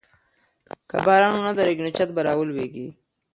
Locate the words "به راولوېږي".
2.15-2.87